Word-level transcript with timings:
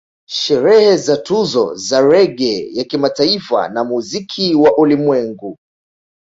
Sherehe 0.25 0.97
za 0.97 1.17
Tuzo 1.17 1.75
za 1.75 2.01
Reggae 2.01 2.69
ya 2.73 2.83
Kimataifa 2.83 3.69
na 3.69 3.83
Muziki 3.83 4.55
wa 4.55 4.77
ulimwengu 4.77 5.57